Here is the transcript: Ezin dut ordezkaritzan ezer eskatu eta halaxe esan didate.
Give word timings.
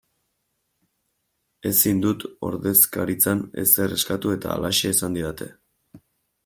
Ezin 1.71 1.99
dut 2.05 2.25
ordezkaritzan 2.49 3.45
ezer 3.67 3.97
eskatu 3.99 4.35
eta 4.39 4.53
halaxe 4.57 4.95
esan 4.97 5.21
didate. 5.21 5.55